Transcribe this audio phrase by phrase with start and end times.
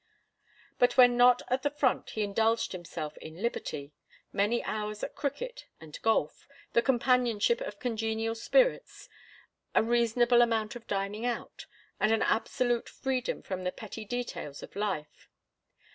[0.79, 3.93] But when not at the front he indulged himself in liberty,
[4.33, 9.09] many hours at cricket and golf, the companionship of congenial spirits,
[9.75, 11.67] a reasonable amount of dining out,
[11.99, 15.29] and an absolute freedom from the petty details of life.